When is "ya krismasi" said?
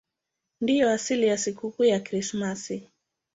1.83-2.87